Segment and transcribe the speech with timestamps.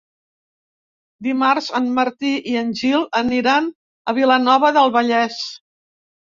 [1.27, 3.69] Dimarts en Martí i en Gil aniran
[4.15, 5.41] a Vilanova del Vallès.